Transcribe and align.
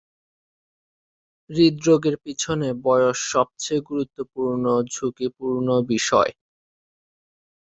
হৃদরোগের 1.49 2.15
পিছনে 2.23 2.67
বয়স 2.83 3.17
সবচেয়ে 3.31 3.81
গুরুত্বপূর্ণ 3.89 4.63
ঝুঁকিপূর্ণ 4.93 5.67
বিষয়। 5.91 6.31